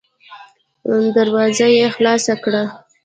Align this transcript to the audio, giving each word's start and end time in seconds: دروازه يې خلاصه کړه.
دروازه 1.15 1.67
يې 1.77 1.85
خلاصه 1.95 2.33
کړه. 2.43 2.63